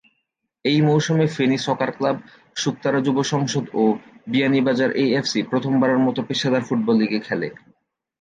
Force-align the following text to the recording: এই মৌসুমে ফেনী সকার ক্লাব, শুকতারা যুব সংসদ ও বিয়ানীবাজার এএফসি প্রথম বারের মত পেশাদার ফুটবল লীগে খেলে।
এই 0.65 0.79
মৌসুমে 0.81 1.25
ফেনী 1.35 1.57
সকার 1.67 1.89
ক্লাব, 1.97 2.17
শুকতারা 2.55 2.99
যুব 3.05 3.17
সংসদ 3.33 3.65
ও 3.73 3.83
বিয়ানীবাজার 4.27 4.91
এএফসি 5.03 5.39
প্রথম 5.43 5.73
বারের 5.81 5.99
মত 6.05 6.17
পেশাদার 6.27 6.63
ফুটবল 6.67 6.95
লীগে 6.99 7.19
খেলে। 7.27 7.47